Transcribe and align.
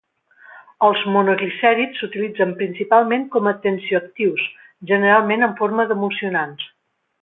Els 0.87 1.03
monoglicèrids 1.15 2.01
s'utilitzen 2.01 2.55
principalment 2.63 3.29
com 3.37 3.53
a 3.53 3.55
tensioactius, 3.69 4.49
generalment 4.95 5.51
en 5.51 5.59
forma 5.65 5.91
d'emulsionants. 5.93 6.71